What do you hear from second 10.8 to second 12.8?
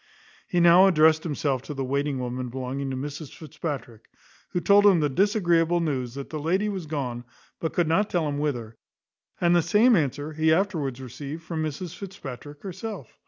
received from Mrs Fitzpatrick